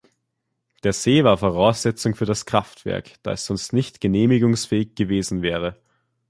Der 0.81 0.93
See 0.93 1.23
war 1.23 1.37
Voraussetzung 1.37 2.15
für 2.15 2.25
das 2.25 2.47
Kraftwerk, 2.47 3.21
da 3.21 3.33
es 3.33 3.45
sonst 3.45 3.71
nicht 3.71 4.01
genehmigungsfähig 4.01 4.95
gewesen 4.95 5.43
wäre. 5.43 5.77